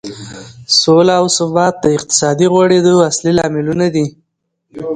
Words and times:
سوله 0.81 1.13
او 1.19 1.25
ثبات 1.37 1.73
د 1.79 1.85
اقتصادي 1.97 2.47
غوړېدو 2.53 2.93
اصلي 3.09 3.31
لاملونه 3.39 3.85
دي. 3.95 4.05